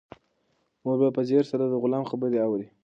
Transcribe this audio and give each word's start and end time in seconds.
عمر 0.83 1.01
په 1.15 1.21
ځیر 1.27 1.43
سره 1.51 1.63
د 1.67 1.73
غلام 1.83 2.03
خبرې 2.11 2.37
اوري. 2.47 2.67